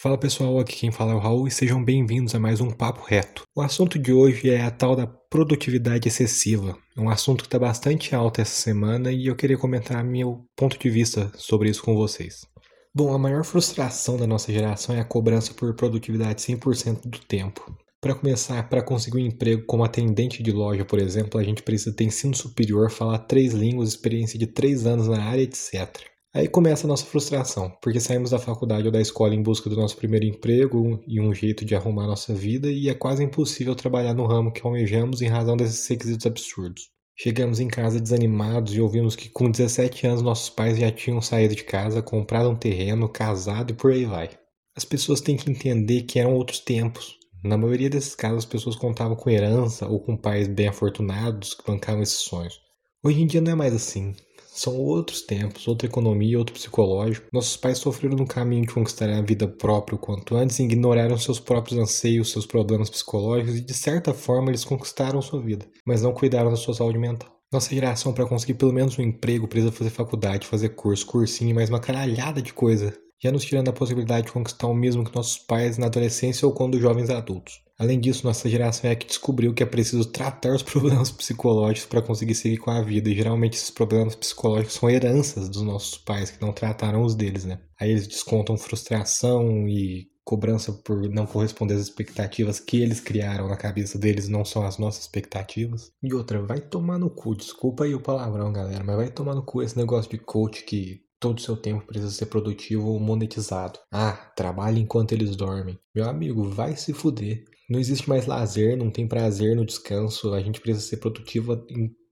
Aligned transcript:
Fala 0.00 0.16
pessoal, 0.16 0.60
aqui 0.60 0.76
quem 0.76 0.92
fala 0.92 1.10
é 1.10 1.14
o 1.16 1.18
Raul 1.18 1.48
e 1.48 1.50
sejam 1.50 1.82
bem-vindos 1.82 2.32
a 2.32 2.38
mais 2.38 2.60
um 2.60 2.70
Papo 2.70 3.04
Reto. 3.04 3.42
O 3.52 3.60
assunto 3.60 3.98
de 3.98 4.12
hoje 4.12 4.48
é 4.48 4.62
a 4.62 4.70
tal 4.70 4.94
da 4.94 5.08
produtividade 5.08 6.06
excessiva. 6.06 6.78
É 6.96 7.00
um 7.00 7.10
assunto 7.10 7.42
que 7.42 7.48
está 7.48 7.58
bastante 7.58 8.14
alto 8.14 8.40
essa 8.40 8.62
semana 8.62 9.10
e 9.10 9.26
eu 9.26 9.34
queria 9.34 9.58
comentar 9.58 10.04
meu 10.04 10.44
ponto 10.56 10.78
de 10.78 10.88
vista 10.88 11.32
sobre 11.34 11.68
isso 11.68 11.82
com 11.82 11.96
vocês. 11.96 12.46
Bom, 12.94 13.12
a 13.12 13.18
maior 13.18 13.42
frustração 13.42 14.16
da 14.16 14.24
nossa 14.24 14.52
geração 14.52 14.94
é 14.94 15.00
a 15.00 15.04
cobrança 15.04 15.52
por 15.52 15.74
produtividade 15.74 16.42
100% 16.42 17.00
do 17.08 17.18
tempo. 17.18 17.76
Para 18.00 18.14
começar, 18.14 18.68
para 18.68 18.84
conseguir 18.84 19.16
um 19.16 19.26
emprego 19.26 19.64
como 19.66 19.82
atendente 19.82 20.44
de 20.44 20.52
loja, 20.52 20.84
por 20.84 21.00
exemplo, 21.00 21.40
a 21.40 21.42
gente 21.42 21.64
precisa 21.64 21.92
ter 21.92 22.04
ensino 22.04 22.36
superior, 22.36 22.88
falar 22.88 23.18
três 23.18 23.52
línguas, 23.52 23.88
experiência 23.88 24.38
de 24.38 24.46
três 24.46 24.86
anos 24.86 25.08
na 25.08 25.20
área, 25.20 25.42
etc. 25.42 26.06
Aí 26.38 26.46
começa 26.46 26.86
a 26.86 26.88
nossa 26.88 27.04
frustração, 27.04 27.68
porque 27.82 27.98
saímos 27.98 28.30
da 28.30 28.38
faculdade 28.38 28.86
ou 28.86 28.92
da 28.92 29.00
escola 29.00 29.34
em 29.34 29.42
busca 29.42 29.68
do 29.68 29.74
nosso 29.74 29.96
primeiro 29.96 30.24
emprego 30.24 31.02
e 31.04 31.20
um 31.20 31.34
jeito 31.34 31.64
de 31.64 31.74
arrumar 31.74 32.06
nossa 32.06 32.32
vida 32.32 32.70
e 32.70 32.88
é 32.88 32.94
quase 32.94 33.24
impossível 33.24 33.74
trabalhar 33.74 34.14
no 34.14 34.24
ramo 34.24 34.52
que 34.52 34.64
almejamos 34.64 35.20
em 35.20 35.26
razão 35.26 35.56
desses 35.56 35.84
requisitos 35.88 36.24
absurdos. 36.24 36.90
Chegamos 37.16 37.58
em 37.58 37.66
casa 37.66 38.00
desanimados 38.00 38.72
e 38.72 38.80
ouvimos 38.80 39.16
que 39.16 39.28
com 39.28 39.50
17 39.50 40.06
anos 40.06 40.22
nossos 40.22 40.48
pais 40.48 40.78
já 40.78 40.92
tinham 40.92 41.20
saído 41.20 41.56
de 41.56 41.64
casa, 41.64 42.02
comprado 42.02 42.48
um 42.48 42.54
terreno, 42.54 43.08
casado 43.08 43.72
e 43.72 43.74
por 43.74 43.90
aí 43.90 44.04
vai. 44.04 44.30
As 44.76 44.84
pessoas 44.84 45.20
têm 45.20 45.36
que 45.36 45.50
entender 45.50 46.02
que 46.02 46.20
eram 46.20 46.34
outros 46.34 46.60
tempos. 46.60 47.16
Na 47.42 47.58
maioria 47.58 47.90
desses 47.90 48.14
casos, 48.14 48.44
as 48.44 48.46
pessoas 48.46 48.76
contavam 48.76 49.16
com 49.16 49.28
herança 49.28 49.88
ou 49.88 49.98
com 49.98 50.16
pais 50.16 50.46
bem 50.46 50.68
afortunados 50.68 51.54
que 51.54 51.66
bancavam 51.66 52.00
esses 52.00 52.18
sonhos. 52.18 52.60
Hoje 53.02 53.22
em 53.22 53.26
dia 53.26 53.40
não 53.40 53.50
é 53.50 53.56
mais 53.56 53.74
assim. 53.74 54.14
São 54.58 54.76
outros 54.76 55.22
tempos, 55.22 55.68
outra 55.68 55.86
economia, 55.86 56.36
outro 56.36 56.52
psicológico. 56.52 57.28
Nossos 57.32 57.56
pais 57.56 57.78
sofreram 57.78 58.16
no 58.16 58.26
caminho 58.26 58.66
de 58.66 58.74
conquistar 58.74 59.08
a 59.08 59.22
vida 59.22 59.46
própria 59.46 59.94
o 59.94 59.98
quanto 60.00 60.34
antes 60.34 60.58
ignoraram 60.58 61.16
seus 61.16 61.38
próprios 61.38 61.78
anseios, 61.78 62.32
seus 62.32 62.44
problemas 62.44 62.90
psicológicos 62.90 63.54
e 63.54 63.60
de 63.60 63.72
certa 63.72 64.12
forma 64.12 64.50
eles 64.50 64.64
conquistaram 64.64 65.22
sua 65.22 65.40
vida, 65.40 65.64
mas 65.86 66.02
não 66.02 66.12
cuidaram 66.12 66.50
da 66.50 66.56
sua 66.56 66.74
saúde 66.74 66.98
mental. 66.98 67.32
Nossa 67.52 67.72
geração, 67.72 68.12
para 68.12 68.26
conseguir 68.26 68.54
pelo 68.54 68.72
menos 68.72 68.98
um 68.98 69.02
emprego, 69.02 69.46
precisa 69.46 69.70
fazer 69.70 69.90
faculdade, 69.90 70.44
fazer 70.44 70.70
curso, 70.70 71.06
cursinho 71.06 71.50
e 71.50 71.54
mais 71.54 71.68
uma 71.68 71.78
caralhada 71.78 72.42
de 72.42 72.52
coisa, 72.52 72.92
já 73.20 73.32
nos 73.32 73.44
tirando 73.44 73.68
a 73.68 73.72
possibilidade 73.72 74.26
de 74.26 74.32
conquistar 74.32 74.66
o 74.66 74.74
mesmo 74.74 75.04
que 75.04 75.14
nossos 75.14 75.38
pais 75.38 75.78
na 75.78 75.86
adolescência 75.86 76.46
ou 76.46 76.54
quando 76.54 76.80
jovens 76.80 77.10
adultos. 77.10 77.60
Além 77.78 78.00
disso, 78.00 78.26
nossa 78.26 78.48
geração 78.48 78.90
é 78.90 78.92
a 78.92 78.96
que 78.96 79.06
descobriu 79.06 79.54
que 79.54 79.62
é 79.62 79.66
preciso 79.66 80.04
tratar 80.04 80.52
os 80.52 80.62
problemas 80.64 81.12
psicológicos 81.12 81.88
para 81.88 82.02
conseguir 82.02 82.34
seguir 82.34 82.56
com 82.56 82.72
a 82.72 82.82
vida. 82.82 83.08
E 83.08 83.14
geralmente 83.14 83.54
esses 83.54 83.70
problemas 83.70 84.16
psicológicos 84.16 84.74
são 84.74 84.90
heranças 84.90 85.48
dos 85.48 85.62
nossos 85.62 85.96
pais 85.96 86.30
que 86.30 86.42
não 86.42 86.52
trataram 86.52 87.04
os 87.04 87.14
deles, 87.14 87.44
né? 87.44 87.60
Aí 87.80 87.90
eles 87.90 88.08
descontam 88.08 88.56
frustração 88.56 89.68
e 89.68 90.08
cobrança 90.24 90.72
por 90.72 91.08
não 91.08 91.24
corresponder 91.24 91.74
às 91.74 91.80
expectativas 91.80 92.60
que 92.60 92.82
eles 92.82 93.00
criaram 93.00 93.48
na 93.48 93.56
cabeça 93.56 93.96
deles, 93.96 94.28
não 94.28 94.44
são 94.44 94.66
as 94.66 94.76
nossas 94.76 95.04
expectativas. 95.04 95.90
E 96.02 96.12
outra, 96.12 96.42
vai 96.42 96.60
tomar 96.60 96.98
no 96.98 97.08
cu, 97.08 97.34
desculpa 97.34 97.84
aí 97.84 97.94
o 97.94 98.02
palavrão, 98.02 98.52
galera, 98.52 98.84
mas 98.84 98.96
vai 98.96 99.08
tomar 99.08 99.34
no 99.34 99.42
cu 99.42 99.62
esse 99.62 99.78
negócio 99.78 100.10
de 100.10 100.18
coach 100.18 100.64
que 100.64 101.00
todo 101.20 101.40
seu 101.40 101.56
tempo 101.56 101.86
precisa 101.86 102.10
ser 102.10 102.26
produtivo 102.26 102.88
ou 102.88 103.00
monetizado. 103.00 103.78
Ah, 103.92 104.32
trabalhe 104.36 104.80
enquanto 104.80 105.12
eles 105.12 105.36
dormem. 105.36 105.78
Meu 105.94 106.08
amigo, 106.08 106.48
vai 106.48 106.76
se 106.76 106.92
fuder. 106.92 107.44
Não 107.68 107.78
existe 107.78 108.08
mais 108.08 108.26
lazer, 108.26 108.76
não 108.76 108.90
tem 108.90 109.06
prazer 109.06 109.54
no 109.54 109.66
descanso. 109.66 110.32
A 110.32 110.40
gente 110.40 110.60
precisa 110.60 110.86
ser 110.86 110.96
produtivo 110.98 111.64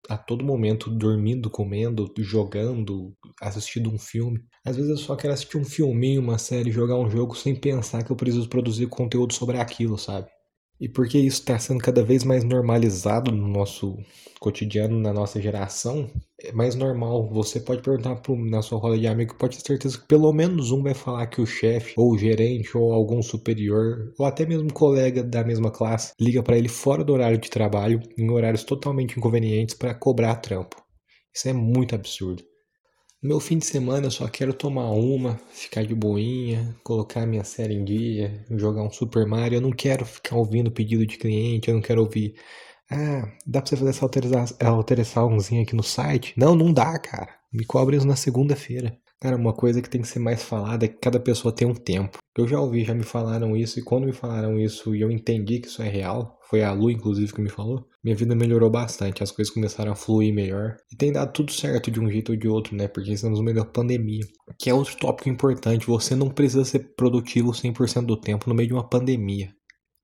a 0.09 0.17
todo 0.17 0.45
momento, 0.45 0.91
dormindo, 0.91 1.51
comendo, 1.51 2.13
jogando, 2.19 3.15
assistindo 3.41 3.91
um 3.91 3.99
filme. 3.99 4.41
Às 4.65 4.77
vezes 4.77 4.91
eu 4.91 4.97
só 4.97 5.17
quero 5.17 5.33
assistir 5.33 5.57
um 5.57 5.65
filminho, 5.65 6.21
uma 6.21 6.39
série, 6.39 6.71
jogar 6.71 6.97
um 6.97 7.11
jogo 7.11 7.35
sem 7.35 7.55
pensar 7.55 8.05
que 8.05 8.13
eu 8.13 8.17
preciso 8.17 8.49
produzir 8.49 8.87
conteúdo 8.87 9.33
sobre 9.33 9.59
aquilo, 9.59 9.99
sabe? 9.99 10.29
E 10.81 10.89
porque 10.89 11.19
isso 11.19 11.41
está 11.41 11.59
sendo 11.59 11.83
cada 11.83 12.03
vez 12.03 12.23
mais 12.23 12.45
normalizado 12.45 13.33
no 13.33 13.49
nosso 13.49 13.97
cotidiano, 14.39 15.01
na 15.01 15.13
nossa 15.13 15.41
geração, 15.41 16.11
é 16.39 16.53
mais 16.53 16.75
normal. 16.75 17.29
Você 17.31 17.61
pode 17.61 17.83
perguntar 17.83 18.17
pro, 18.17 18.37
na 18.37 18.61
sua 18.61 18.79
roda 18.79 18.99
de 18.99 19.07
amigos, 19.07 19.37
pode 19.39 19.57
ter 19.57 19.67
certeza 19.67 19.99
que 19.99 20.07
pelo 20.07 20.33
menos 20.33 20.71
um 20.73 20.83
vai 20.83 20.93
falar 20.95 21.27
que 21.29 21.41
o 21.41 21.47
chefe, 21.47 21.95
ou 21.97 22.13
o 22.13 22.19
gerente, 22.19 22.77
ou 22.77 22.93
algum 22.93 23.23
superior, 23.23 24.13
ou 24.19 24.27
até 24.27 24.45
mesmo 24.45 24.73
colega 24.73 25.23
da 25.25 25.43
mesma 25.43 25.71
classe, 25.71 26.13
liga 26.21 26.43
para 26.43 26.59
ele 26.59 26.69
fora 26.69 27.03
do 27.03 27.13
horário 27.15 27.39
de 27.39 27.49
trabalho, 27.49 28.01
em 28.19 28.31
horários 28.31 28.65
totalmente 28.65 29.17
inconvenientes, 29.19 29.75
para 29.75 29.95
cobrar 29.95 30.37
trampo. 30.37 30.77
Isso 31.35 31.49
é 31.49 31.53
muito 31.53 31.95
absurdo. 31.95 32.43
Meu 33.27 33.41
fim 33.41 33.59
de 33.59 33.67
semana 33.67 34.07
eu 34.07 34.11
só 34.13 34.29
quero 34.29 34.55
tomar 34.55 34.89
uma, 34.93 35.37
ficar 35.51 35.85
de 35.85 35.97
boinha, 35.97 36.77
colocar 36.85 37.27
minha 37.27 37.43
série 37.43 37.75
em 37.75 37.85
dia, 37.85 38.47
jogar 38.53 38.83
um 38.83 38.91
Super 38.91 39.27
Mario. 39.27 39.57
Eu 39.57 39.61
não 39.61 39.73
quero 39.73 40.07
ficar 40.07 40.37
ouvindo 40.37 40.71
pedido 40.71 41.05
de 41.05 41.19
cliente, 41.19 41.69
eu 41.69 41.75
não 41.75 41.83
quero 41.83 42.03
ouvir. 42.03 42.37
Ah, 42.89 43.29
dá 43.45 43.61
pra 43.61 43.69
você 43.69 43.77
fazer 43.77 43.91
essa 43.91 44.65
alteraçãozinha 44.65 45.63
aqui 45.63 45.75
no 45.75 45.83
site? 45.83 46.35
Não, 46.37 46.55
não 46.55 46.73
dá, 46.73 46.97
cara. 47.01 47.35
Me 47.53 47.65
cobre 47.65 47.97
isso 47.97 48.07
na 48.07 48.15
segunda-feira. 48.15 48.97
Cara, 49.21 49.37
uma 49.37 49.55
coisa 49.55 49.81
que 49.81 49.89
tem 49.89 50.03
que 50.03 50.09
ser 50.09 50.19
mais 50.19 50.43
falada 50.43 50.85
é 50.85 50.89
que 50.89 50.99
cada 50.99 51.19
pessoa 51.19 51.55
tem 51.55 51.67
um 51.67 51.75
tempo. 51.75 52.19
Eu 52.37 52.47
já 52.47 52.61
ouvi, 52.61 52.85
já 52.85 52.95
me 52.95 53.03
falaram 53.03 53.57
isso, 53.57 53.79
e 53.79 53.83
quando 53.83 54.05
me 54.05 54.13
falaram 54.13 54.59
isso 54.59 54.95
e 54.95 55.01
eu 55.01 55.11
entendi 55.11 55.59
que 55.59 55.69
isso 55.69 55.83
é 55.83 55.89
real, 55.89 56.39
foi 56.51 56.63
a 56.63 56.71
Lu, 56.71 56.91
inclusive, 56.91 57.33
que 57.33 57.41
me 57.41 57.49
falou, 57.49 57.87
minha 58.05 58.15
vida 58.15 58.37
melhorou 58.37 58.71
bastante, 58.71 59.23
as 59.23 59.33
coisas 59.33 59.53
começaram 59.53 59.93
a 59.93 59.97
fluir 59.97 60.35
melhor. 60.35 60.77
E 60.93 60.97
tem 60.97 61.11
dado 61.11 61.33
tudo 61.33 61.51
certo 61.51 61.91
de 61.91 61.99
um 61.99 62.11
jeito 62.11 62.33
ou 62.33 62.39
de 62.39 62.47
outro, 62.47 62.77
né? 62.77 62.89
Porque 62.89 63.11
estamos 63.11 63.39
no 63.39 63.45
meio 63.45 63.57
da 63.57 63.65
pandemia. 63.65 64.25
Que 64.59 64.69
é 64.69 64.75
outro 64.75 64.97
tópico 64.99 65.31
importante, 65.31 65.87
você 65.87 66.15
não 66.15 66.29
precisa 66.29 66.65
ser 66.65 66.95
produtivo 66.95 67.53
100% 67.53 68.05
do 68.05 68.21
tempo 68.21 68.49
no 68.49 68.55
meio 68.55 68.69
de 68.69 68.75
uma 68.75 68.89
pandemia. 68.89 69.49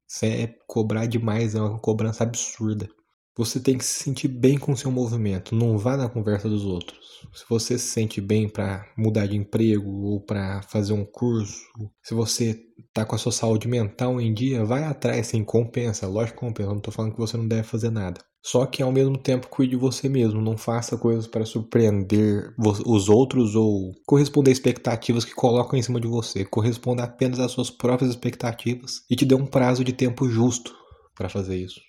Isso 0.08 0.24
é 0.24 0.54
cobrar 0.66 1.06
demais, 1.06 1.54
é 1.54 1.60
uma 1.60 1.78
cobrança 1.78 2.24
absurda. 2.24 2.88
Você 3.37 3.59
tem 3.59 3.78
que 3.78 3.84
se 3.84 4.04
sentir 4.04 4.28
bem 4.28 4.59
com 4.59 4.72
o 4.72 4.76
seu 4.76 4.91
movimento, 4.91 5.54
não 5.54 5.78
vá 5.78 5.97
na 5.97 6.09
conversa 6.09 6.48
dos 6.48 6.65
outros. 6.65 6.98
Se 7.32 7.44
você 7.48 7.78
se 7.78 7.87
sente 7.87 8.20
bem 8.20 8.47
para 8.47 8.84
mudar 8.97 9.26
de 9.26 9.37
emprego 9.37 9.91
ou 9.91 10.20
para 10.20 10.60
fazer 10.62 10.93
um 10.93 11.04
curso, 11.04 11.65
se 12.03 12.12
você 12.12 12.60
tá 12.93 13.06
com 13.06 13.15
a 13.15 13.19
sua 13.19 13.32
saúde 13.32 13.66
mental 13.66 14.20
em 14.20 14.34
dia, 14.34 14.65
vai 14.65 14.84
atrás, 14.84 15.28
sim, 15.28 15.43
compensa, 15.43 16.06
lógico 16.06 16.41
que 16.41 16.47
compensa, 16.47 16.75
não 16.75 16.81
tô 16.81 16.91
falando 16.91 17.12
que 17.12 17.19
você 17.19 17.37
não 17.38 17.48
deve 17.48 17.62
fazer 17.62 17.91
nada. 17.91 18.20
Só 18.44 18.66
que 18.66 18.82
ao 18.82 18.91
mesmo 18.91 19.16
tempo 19.16 19.49
cuide 19.49 19.70
de 19.70 19.76
você 19.76 20.09
mesmo, 20.09 20.41
não 20.43 20.59
faça 20.59 20.99
coisas 20.99 21.28
para 21.28 21.47
surpreender 21.47 22.53
os 22.59 23.09
outros 23.09 23.54
ou 23.54 23.93
corresponder 24.04 24.50
a 24.50 24.53
expectativas 24.53 25.25
que 25.25 25.32
colocam 25.32 25.78
em 25.78 25.82
cima 25.82 26.00
de 26.00 26.09
você. 26.09 26.44
Corresponda 26.44 27.04
apenas 27.04 27.38
às 27.38 27.53
suas 27.53 27.70
próprias 27.70 28.10
expectativas 28.10 29.04
e 29.09 29.14
te 29.14 29.25
dê 29.25 29.37
um 29.37 29.47
prazo 29.47 29.84
de 29.84 29.93
tempo 29.93 30.28
justo 30.28 30.75
para 31.14 31.28
fazer 31.28 31.56
isso. 31.56 31.81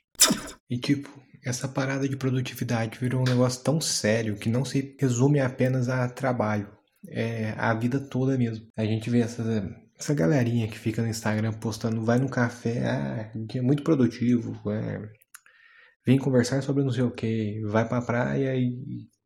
E 0.69 0.77
tipo, 0.77 1.09
essa 1.45 1.67
parada 1.67 2.07
de 2.07 2.15
produtividade 2.15 2.97
virou 2.99 3.21
um 3.21 3.29
negócio 3.29 3.63
tão 3.63 3.79
sério 3.81 4.35
que 4.35 4.49
não 4.49 4.63
se 4.63 4.95
resume 4.99 5.39
apenas 5.39 5.89
a 5.89 6.07
trabalho. 6.07 6.67
É 7.07 7.53
a 7.57 7.73
vida 7.73 7.99
toda 7.99 8.37
mesmo. 8.37 8.65
A 8.77 8.85
gente 8.85 9.09
vê 9.09 9.19
essa, 9.19 10.13
galerinha 10.13 10.67
que 10.67 10.79
fica 10.79 11.01
no 11.01 11.09
Instagram 11.09 11.51
postando, 11.53 12.03
vai 12.03 12.17
no 12.17 12.29
café, 12.29 12.85
ah, 12.85 13.31
dia 13.47 13.61
muito 13.61 13.83
produtivo, 13.83 14.53
é, 14.71 15.01
vem 16.05 16.17
conversar 16.17 16.61
sobre 16.63 16.83
não 16.83 16.91
sei 16.91 17.03
o 17.03 17.11
que, 17.11 17.61
vai 17.69 17.87
pra 17.87 18.01
praia 18.01 18.55
e 18.55 18.73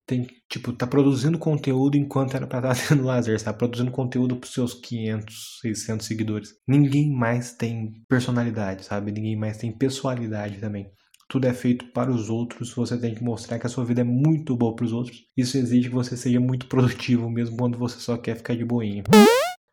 tem, 0.08 0.26
tipo, 0.50 0.72
tá 0.74 0.88
produzindo 0.88 1.38
conteúdo 1.38 1.98
enquanto 1.98 2.36
era 2.36 2.48
pra 2.48 2.72
estar 2.72 2.76
tendo 2.90 3.04
lazer, 3.04 3.40
tá 3.42 3.54
produzindo 3.54 3.92
conteúdo 3.92 4.38
pros 4.38 4.54
seus 4.54 4.74
500, 4.74 5.60
600 5.62 6.08
seguidores. 6.08 6.50
Ninguém 6.68 7.12
mais 7.12 7.54
tem 7.54 7.94
personalidade, 8.08 8.86
sabe? 8.86 9.12
Ninguém 9.12 9.38
mais 9.38 9.58
tem 9.58 9.72
pessoalidade 9.72 10.60
também 10.60 10.90
tudo 11.28 11.46
é 11.46 11.54
feito 11.54 11.86
para 11.92 12.12
os 12.12 12.30
outros, 12.30 12.74
você 12.74 12.98
tem 12.98 13.14
que 13.14 13.24
mostrar 13.24 13.60
que 13.60 13.68
a 13.68 13.70
sua 13.70 13.86
vida 13.86 14.02
é 14.02 14.04
muito 14.04 14.56
boa 14.56 14.76
para 14.76 14.86
os 14.86 14.94
outros. 14.94 15.24
Isso 15.36 15.58
exige 15.58 15.90
que 15.90 15.96
você 15.96 16.16
seja 16.16 16.40
muito 16.40 16.68
produtivo, 16.68 17.30
mesmo 17.30 17.58
quando 17.58 17.78
você 17.78 18.00
só 18.00 18.18
quer 18.18 18.38
ficar 18.38 18.56
de 18.56 18.66
boinha. 18.66 19.04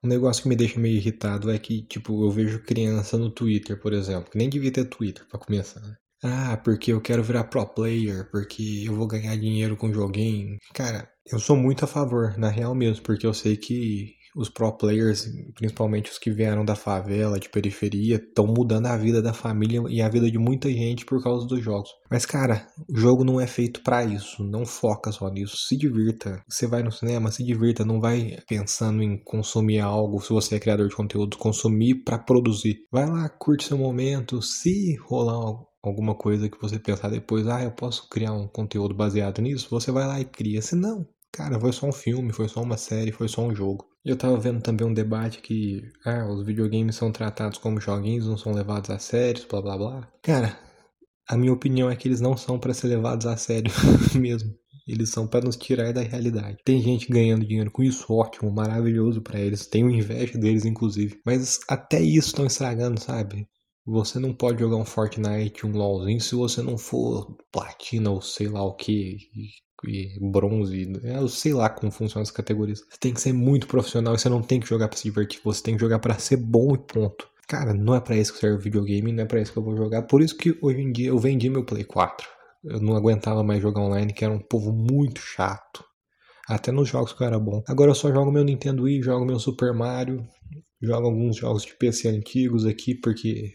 Um 0.02 0.08
negócio 0.08 0.42
que 0.42 0.48
me 0.48 0.56
deixa 0.56 0.78
meio 0.78 0.96
irritado 0.96 1.50
é 1.50 1.58
que, 1.58 1.82
tipo, 1.82 2.24
eu 2.24 2.30
vejo 2.30 2.62
criança 2.62 3.16
no 3.16 3.30
Twitter, 3.30 3.80
por 3.80 3.92
exemplo, 3.92 4.30
que 4.30 4.36
nem 4.36 4.50
devia 4.50 4.70
ter 4.70 4.84
Twitter 4.84 5.24
para 5.26 5.40
começar. 5.40 5.80
Né? 5.80 5.94
Ah, 6.22 6.56
porque 6.56 6.92
eu 6.92 7.00
quero 7.00 7.22
virar 7.22 7.44
pro 7.44 7.66
player, 7.66 8.28
porque 8.30 8.84
eu 8.86 8.94
vou 8.94 9.06
ganhar 9.06 9.36
dinheiro 9.36 9.76
com 9.76 9.92
joguinho. 9.92 10.58
Cara, 10.74 11.08
eu 11.30 11.38
sou 11.38 11.56
muito 11.56 11.84
a 11.84 11.88
favor, 11.88 12.36
na 12.36 12.48
real 12.48 12.74
mesmo, 12.74 13.02
porque 13.02 13.26
eu 13.26 13.32
sei 13.32 13.56
que 13.56 14.14
os 14.34 14.48
pro 14.48 14.76
players, 14.76 15.30
principalmente 15.54 16.10
os 16.10 16.18
que 16.18 16.30
vieram 16.30 16.64
da 16.64 16.74
favela, 16.74 17.38
de 17.38 17.48
periferia, 17.48 18.16
estão 18.16 18.46
mudando 18.46 18.86
a 18.86 18.96
vida 18.96 19.22
da 19.22 19.32
família 19.32 19.82
e 19.88 20.02
a 20.02 20.08
vida 20.08 20.30
de 20.30 20.38
muita 20.38 20.68
gente 20.70 21.04
por 21.04 21.22
causa 21.22 21.46
dos 21.46 21.62
jogos. 21.62 21.90
Mas 22.10 22.26
cara, 22.26 22.66
o 22.88 22.98
jogo 22.98 23.24
não 23.24 23.40
é 23.40 23.46
feito 23.46 23.82
para 23.82 24.04
isso, 24.04 24.42
não 24.42 24.66
foca 24.66 25.12
só 25.12 25.28
nisso, 25.28 25.56
se 25.56 25.76
divirta. 25.76 26.42
Você 26.48 26.66
vai 26.66 26.82
no 26.82 26.92
cinema, 26.92 27.30
se 27.30 27.44
divirta, 27.44 27.84
não 27.84 28.00
vai 28.00 28.38
pensando 28.48 29.02
em 29.02 29.22
consumir 29.22 29.80
algo, 29.80 30.20
se 30.20 30.30
você 30.30 30.56
é 30.56 30.60
criador 30.60 30.88
de 30.88 30.96
conteúdo, 30.96 31.38
consumir 31.38 32.02
para 32.04 32.18
produzir. 32.18 32.86
Vai 32.90 33.06
lá, 33.06 33.28
curte 33.28 33.64
seu 33.64 33.78
momento, 33.78 34.42
se 34.42 34.96
rolar 35.06 35.64
alguma 35.82 36.14
coisa 36.14 36.48
que 36.48 36.60
você 36.60 36.78
pensar 36.78 37.10
depois, 37.10 37.46
ah, 37.46 37.62
eu 37.62 37.70
posso 37.70 38.08
criar 38.08 38.32
um 38.32 38.48
conteúdo 38.48 38.94
baseado 38.94 39.42
nisso, 39.42 39.68
você 39.70 39.92
vai 39.92 40.06
lá 40.06 40.20
e 40.20 40.24
cria. 40.24 40.62
Se 40.62 40.74
não, 40.74 41.06
Cara, 41.34 41.58
foi 41.58 41.72
só 41.72 41.88
um 41.88 41.92
filme, 41.92 42.32
foi 42.32 42.48
só 42.48 42.62
uma 42.62 42.76
série, 42.76 43.10
foi 43.10 43.26
só 43.26 43.42
um 43.42 43.52
jogo. 43.52 43.88
E 44.04 44.08
eu 44.08 44.16
tava 44.16 44.36
vendo 44.38 44.62
também 44.62 44.86
um 44.86 44.94
debate 44.94 45.42
que, 45.42 45.82
ah, 46.04 46.28
os 46.28 46.46
videogames 46.46 46.94
são 46.94 47.10
tratados 47.10 47.58
como 47.58 47.80
joguinhos, 47.80 48.28
não 48.28 48.38
são 48.38 48.52
levados 48.52 48.88
a 48.88 49.00
sério, 49.00 49.44
blá 49.50 49.60
blá 49.60 49.76
blá. 49.76 50.08
Cara, 50.22 50.56
a 51.28 51.36
minha 51.36 51.52
opinião 51.52 51.90
é 51.90 51.96
que 51.96 52.06
eles 52.06 52.20
não 52.20 52.36
são 52.36 52.56
para 52.56 52.72
ser 52.72 52.86
levados 52.86 53.26
a 53.26 53.36
sério 53.36 53.72
mesmo. 54.14 54.54
Eles 54.86 55.10
são 55.10 55.26
para 55.26 55.44
nos 55.44 55.56
tirar 55.56 55.92
da 55.92 56.02
realidade. 56.02 56.58
Tem 56.64 56.80
gente 56.80 57.10
ganhando 57.10 57.44
dinheiro 57.44 57.72
com 57.72 57.82
isso, 57.82 58.12
ótimo, 58.12 58.52
maravilhoso 58.52 59.20
para 59.20 59.40
eles. 59.40 59.66
Tenho 59.66 59.90
inveja 59.90 60.38
deles, 60.38 60.64
inclusive. 60.64 61.20
Mas 61.26 61.58
até 61.68 62.00
isso 62.00 62.28
estão 62.28 62.46
estragando, 62.46 63.00
sabe? 63.00 63.48
Você 63.84 64.20
não 64.20 64.32
pode 64.32 64.60
jogar 64.60 64.76
um 64.76 64.84
Fortnite, 64.84 65.66
um 65.66 65.72
LoLzinho, 65.72 66.20
se 66.20 66.36
você 66.36 66.62
não 66.62 66.78
for 66.78 67.36
platina 67.50 68.10
ou 68.10 68.22
sei 68.22 68.46
lá 68.46 68.62
o 68.62 68.76
que, 68.76 69.18
e 69.88 70.18
bronze, 70.20 71.00
é, 71.04 71.16
eu 71.16 71.28
sei 71.28 71.52
lá 71.52 71.68
como 71.68 71.92
funcionam 71.92 72.22
as 72.22 72.30
categorias. 72.30 72.80
Você 72.80 72.98
tem 72.98 73.12
que 73.14 73.20
ser 73.20 73.32
muito 73.32 73.66
profissional 73.66 74.14
e 74.14 74.18
você 74.18 74.28
não 74.28 74.42
tem 74.42 74.60
que 74.60 74.68
jogar 74.68 74.88
para 74.88 74.96
se 74.96 75.04
divertir, 75.04 75.40
você 75.44 75.62
tem 75.62 75.74
que 75.74 75.80
jogar 75.80 75.98
para 75.98 76.18
ser 76.18 76.36
bom 76.36 76.74
e 76.74 76.78
ponto. 76.78 77.28
Cara, 77.46 77.74
não 77.74 77.94
é 77.94 78.00
para 78.00 78.16
isso 78.16 78.32
que 78.32 78.38
serve 78.38 78.62
videogame, 78.62 79.12
não 79.12 79.24
é 79.24 79.26
para 79.26 79.40
isso 79.40 79.52
que 79.52 79.58
eu 79.58 79.62
vou 79.62 79.76
jogar. 79.76 80.02
Por 80.02 80.22
isso 80.22 80.36
que 80.36 80.56
hoje 80.62 80.80
em 80.80 80.90
dia 80.90 81.08
eu 81.08 81.18
vendi 81.18 81.50
meu 81.50 81.64
Play 81.64 81.84
4. 81.84 82.26
Eu 82.64 82.80
não 82.80 82.96
aguentava 82.96 83.42
mais 83.44 83.60
jogar 83.60 83.82
online, 83.82 84.12
que 84.12 84.24
era 84.24 84.32
um 84.32 84.38
povo 84.38 84.72
muito 84.72 85.20
chato. 85.20 85.84
Até 86.48 86.72
nos 86.72 86.88
jogos 86.88 87.12
que 87.12 87.22
eu 87.22 87.26
era 87.26 87.38
bom. 87.38 87.62
Agora 87.68 87.90
eu 87.90 87.94
só 87.94 88.10
jogo 88.12 88.32
meu 88.32 88.44
Nintendo 88.44 88.84
Wii, 88.84 89.02
jogo 89.02 89.24
meu 89.24 89.38
Super 89.38 89.74
Mario, 89.74 90.26
jogo 90.80 91.06
alguns 91.06 91.36
jogos 91.36 91.64
de 91.64 91.74
PC 91.74 92.08
antigos 92.08 92.64
aqui, 92.66 92.94
porque 92.94 93.54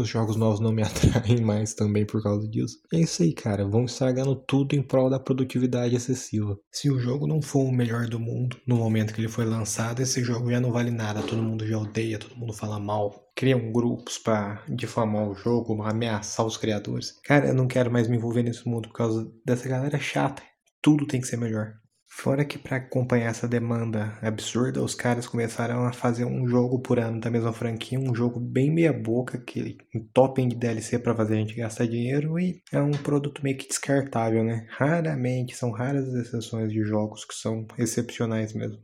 os 0.00 0.08
jogos 0.08 0.36
novos 0.36 0.60
não 0.60 0.72
me 0.72 0.82
atraem 0.84 1.40
mais 1.40 1.74
também 1.74 2.04
por 2.06 2.22
causa 2.22 2.48
disso. 2.48 2.78
É 2.92 3.00
isso 3.00 3.22
aí, 3.22 3.32
cara. 3.32 3.66
Vão 3.66 3.84
estragando 3.84 4.34
tudo 4.34 4.74
em 4.74 4.82
prol 4.82 5.10
da 5.10 5.18
produtividade 5.18 5.94
excessiva. 5.94 6.58
Se 6.70 6.90
o 6.90 6.98
jogo 6.98 7.26
não 7.26 7.42
for 7.42 7.64
o 7.64 7.72
melhor 7.72 8.06
do 8.06 8.18
mundo 8.18 8.56
no 8.66 8.76
momento 8.76 9.12
que 9.12 9.20
ele 9.20 9.28
foi 9.28 9.44
lançado, 9.44 10.00
esse 10.00 10.22
jogo 10.22 10.50
já 10.50 10.60
não 10.60 10.72
vale 10.72 10.90
nada. 10.90 11.22
Todo 11.22 11.42
mundo 11.42 11.66
já 11.66 11.78
odeia, 11.78 12.18
todo 12.18 12.36
mundo 12.36 12.52
fala 12.52 12.78
mal. 12.78 13.12
Criam 13.34 13.72
grupos 13.72 14.18
para 14.18 14.62
difamar 14.68 15.28
o 15.28 15.34
jogo, 15.34 15.82
ameaçar 15.82 16.44
os 16.46 16.56
criadores. 16.56 17.18
Cara, 17.24 17.48
eu 17.48 17.54
não 17.54 17.66
quero 17.66 17.90
mais 17.90 18.08
me 18.08 18.16
envolver 18.16 18.42
nesse 18.42 18.66
mundo 18.68 18.88
por 18.88 18.94
causa 18.94 19.30
dessa 19.44 19.68
galera 19.68 19.98
chata. 19.98 20.42
Tudo 20.82 21.06
tem 21.06 21.20
que 21.20 21.26
ser 21.26 21.36
melhor. 21.36 21.81
Fora 22.14 22.44
que 22.44 22.58
para 22.58 22.76
acompanhar 22.76 23.30
essa 23.30 23.48
demanda 23.48 24.16
absurda, 24.20 24.82
os 24.82 24.94
caras 24.94 25.26
começaram 25.26 25.86
a 25.86 25.92
fazer 25.92 26.26
um 26.26 26.46
jogo 26.46 26.78
por 26.78 27.00
ano 27.00 27.18
da 27.18 27.30
mesma 27.30 27.54
franquia, 27.54 27.98
um 27.98 28.14
jogo 28.14 28.38
bem 28.38 28.70
meia 28.70 28.92
boca, 28.92 29.38
que 29.38 29.78
topem 30.12 30.46
de 30.46 30.54
DLC 30.54 30.98
para 30.98 31.16
fazer 31.16 31.34
a 31.34 31.38
gente 31.38 31.54
gastar 31.54 31.86
dinheiro 31.86 32.38
e 32.38 32.62
é 32.70 32.80
um 32.80 32.92
produto 32.92 33.42
meio 33.42 33.56
que 33.56 33.66
descartável, 33.66 34.44
né? 34.44 34.66
Raramente, 34.68 35.56
são 35.56 35.72
raras 35.72 36.06
as 36.06 36.26
exceções 36.26 36.70
de 36.70 36.84
jogos 36.84 37.24
que 37.24 37.34
são 37.34 37.66
excepcionais 37.78 38.52
mesmo. 38.52 38.78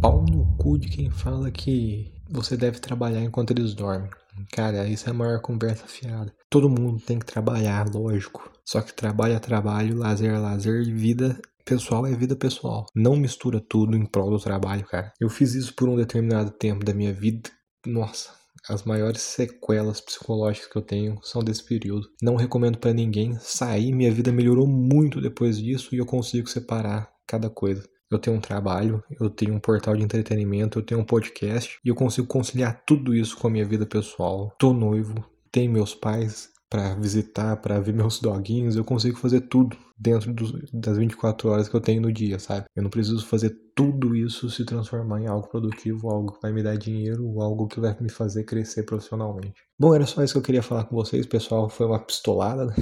Pau 0.00 0.24
no 0.24 0.56
cu 0.56 0.78
de 0.78 0.88
quem 0.88 1.10
fala 1.10 1.50
que 1.52 2.10
você 2.28 2.56
deve 2.56 2.80
trabalhar 2.80 3.20
enquanto 3.20 3.52
eles 3.52 3.74
dormem. 3.74 4.10
Cara, 4.50 4.88
isso 4.88 5.08
é 5.08 5.12
a 5.12 5.14
maior 5.14 5.40
conversa 5.40 5.86
fiada. 5.86 6.34
Todo 6.50 6.70
mundo 6.70 7.00
tem 7.00 7.18
que 7.18 7.26
trabalhar, 7.26 7.86
lógico. 7.94 8.53
Só 8.64 8.80
que 8.80 8.94
trabalho 8.94 9.34
é 9.34 9.38
trabalho, 9.38 9.96
lazer 9.96 10.32
é 10.32 10.38
lazer 10.38 10.82
e 10.82 10.92
vida 10.92 11.40
pessoal 11.64 12.06
é 12.06 12.14
vida 12.14 12.36
pessoal. 12.36 12.86
Não 12.94 13.16
mistura 13.16 13.60
tudo 13.60 13.96
em 13.96 14.04
prol 14.04 14.30
do 14.30 14.38
trabalho, 14.38 14.84
cara. 14.86 15.12
Eu 15.20 15.28
fiz 15.28 15.54
isso 15.54 15.74
por 15.74 15.88
um 15.88 15.96
determinado 15.96 16.50
tempo 16.50 16.84
da 16.84 16.94
minha 16.94 17.12
vida. 17.12 17.50
Nossa, 17.86 18.30
as 18.68 18.84
maiores 18.84 19.22
sequelas 19.22 20.00
psicológicas 20.00 20.70
que 20.70 20.76
eu 20.76 20.82
tenho 20.82 21.18
são 21.22 21.42
desse 21.42 21.64
período. 21.64 22.08
Não 22.22 22.36
recomendo 22.36 22.78
para 22.78 22.92
ninguém 22.92 23.36
sair, 23.38 23.92
minha 23.92 24.12
vida 24.12 24.32
melhorou 24.32 24.66
muito 24.66 25.20
depois 25.20 25.58
disso 25.58 25.94
e 25.94 25.98
eu 25.98 26.06
consigo 26.06 26.48
separar 26.48 27.10
cada 27.26 27.50
coisa 27.50 27.84
eu 28.14 28.18
tenho 28.18 28.36
um 28.36 28.40
trabalho, 28.40 29.02
eu 29.20 29.28
tenho 29.28 29.54
um 29.54 29.58
portal 29.58 29.96
de 29.96 30.02
entretenimento, 30.02 30.78
eu 30.78 30.84
tenho 30.84 31.00
um 31.00 31.04
podcast 31.04 31.78
e 31.84 31.88
eu 31.88 31.94
consigo 31.94 32.26
conciliar 32.26 32.82
tudo 32.86 33.14
isso 33.14 33.36
com 33.36 33.48
a 33.48 33.50
minha 33.50 33.64
vida 33.64 33.84
pessoal. 33.84 34.54
Tô 34.58 34.72
noivo, 34.72 35.14
tenho 35.50 35.72
meus 35.72 35.94
pais 35.94 36.53
para 36.74 36.92
visitar, 36.96 37.56
para 37.58 37.78
ver 37.78 37.94
meus 37.94 38.18
doguinhos, 38.18 38.74
eu 38.74 38.84
consigo 38.84 39.16
fazer 39.16 39.42
tudo 39.42 39.76
dentro 39.96 40.34
dos, 40.34 40.50
das 40.72 40.98
24 40.98 41.48
horas 41.48 41.68
que 41.68 41.76
eu 41.76 41.80
tenho 41.80 42.02
no 42.02 42.12
dia, 42.12 42.36
sabe? 42.40 42.64
Eu 42.74 42.82
não 42.82 42.90
preciso 42.90 43.24
fazer 43.24 43.56
tudo 43.76 44.16
isso 44.16 44.50
se 44.50 44.64
transformar 44.64 45.20
em 45.20 45.28
algo 45.28 45.46
produtivo, 45.46 46.10
algo 46.10 46.32
que 46.32 46.42
vai 46.42 46.50
me 46.50 46.64
dar 46.64 46.76
dinheiro, 46.76 47.40
algo 47.40 47.68
que 47.68 47.78
vai 47.78 47.96
me 48.00 48.08
fazer 48.08 48.42
crescer 48.42 48.82
profissionalmente. 48.82 49.54
Bom, 49.78 49.94
era 49.94 50.04
só 50.04 50.20
isso 50.24 50.34
que 50.34 50.38
eu 50.38 50.42
queria 50.42 50.64
falar 50.64 50.82
com 50.82 50.96
vocês, 50.96 51.24
pessoal. 51.26 51.68
Foi 51.68 51.86
uma 51.86 52.04
pistolada, 52.04 52.66
né? 52.66 52.74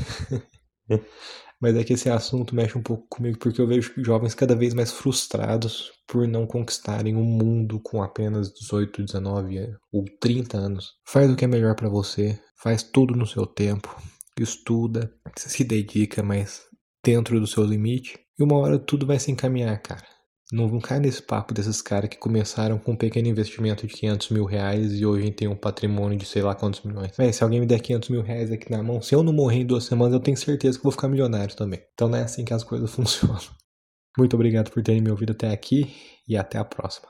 Mas 1.63 1.77
é 1.77 1.85
que 1.85 1.93
esse 1.93 2.11
assunto 2.11 2.57
mexe 2.57 2.77
um 2.77 2.83
pouco 2.83 3.07
comigo 3.09 3.39
porque 3.39 3.61
eu 3.61 3.69
vejo 3.69 3.93
jovens 3.99 4.35
cada 4.35 4.57
vez 4.57 4.75
mais 4.75 4.91
frustrados 4.91 5.93
por 6.09 6.27
não 6.27 6.45
conquistarem 6.45 7.15
o 7.15 7.23
mundo 7.23 7.79
com 7.79 8.03
apenas 8.03 8.53
18, 8.53 9.05
19 9.05 9.77
ou 9.93 10.05
30 10.21 10.59
anos. 10.59 10.95
Faz 11.07 11.31
o 11.31 11.37
que 11.37 11.45
é 11.45 11.49
melhor 11.49 11.77
para 11.77 11.89
você, 11.89 12.37
faz 12.61 12.83
tudo 12.83 13.15
no 13.15 13.29
seu 13.29 13.47
tempo, 13.47 13.97
estuda, 14.41 15.15
se 15.37 15.63
dedica, 15.63 16.21
mas 16.21 16.63
dentro 17.05 17.39
do 17.39 17.47
seu 17.47 17.63
limite, 17.63 18.19
e 18.37 18.43
uma 18.43 18.59
hora 18.59 18.77
tudo 18.77 19.07
vai 19.07 19.21
se 19.21 19.31
encaminhar, 19.31 19.81
cara. 19.81 20.07
Não, 20.53 20.69
não 20.69 20.81
cai 20.81 21.01
nesse 21.01 21.23
papo 21.23 21.55
desses 21.55 21.81
caras 21.81 22.11
que 22.11 22.19
começaram 22.19 22.79
com 22.79 22.93
um 22.93 22.97
pequeno 22.97 23.27
investimento 23.27 23.87
de 23.87 23.95
500 23.95 24.29
mil 24.29 24.45
reais 24.45 24.93
e 24.93 25.07
hoje 25.07 25.31
tem 25.31 25.49
um 25.49 25.57
patrimônio 25.57 26.19
de 26.19 26.27
sei 26.27 26.43
lá 26.43 26.55
quantos 26.55 26.83
milhões. 26.83 27.11
Véi, 27.17 27.33
se 27.33 27.43
alguém 27.43 27.59
me 27.59 27.65
der 27.65 27.81
500 27.81 28.11
mil 28.11 28.21
reais 28.21 28.53
aqui 28.53 28.71
na 28.71 28.83
mão, 28.83 29.01
se 29.01 29.15
eu 29.15 29.23
não 29.23 29.33
morrer 29.33 29.61
em 29.61 29.67
duas 29.67 29.85
semanas, 29.85 30.13
eu 30.13 30.21
tenho 30.21 30.37
certeza 30.37 30.77
que 30.77 30.85
vou 30.85 30.93
ficar 30.93 31.09
milionário 31.09 31.57
também. 31.57 31.81
Então 31.95 32.07
não 32.07 32.19
é 32.19 32.23
assim 32.23 32.45
que 32.45 32.53
as 32.53 32.63
coisas 32.63 32.91
funcionam. 32.93 33.41
Muito 34.19 34.35
obrigado 34.35 34.71
por 34.71 34.83
terem 34.83 35.01
me 35.01 35.11
ouvido 35.11 35.33
até 35.33 35.51
aqui 35.51 35.91
e 36.29 36.37
até 36.37 36.59
a 36.59 36.65
próxima. 36.67 37.09